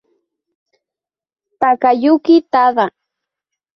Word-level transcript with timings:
Takayuki 1.59 2.35
Tada 2.51 2.85